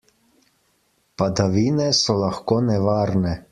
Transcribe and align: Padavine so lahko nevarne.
Padavine 1.23 1.91
so 1.99 2.17
lahko 2.25 2.61
nevarne. 2.73 3.39